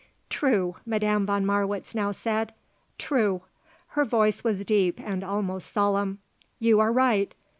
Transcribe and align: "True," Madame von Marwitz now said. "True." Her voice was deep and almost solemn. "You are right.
"True," 0.31 0.77
Madame 0.83 1.27
von 1.27 1.45
Marwitz 1.45 1.93
now 1.93 2.11
said. 2.11 2.55
"True." 2.97 3.43
Her 3.89 4.03
voice 4.03 4.43
was 4.43 4.65
deep 4.65 4.99
and 4.99 5.23
almost 5.23 5.71
solemn. 5.71 6.17
"You 6.57 6.79
are 6.79 6.91
right. 6.91 7.35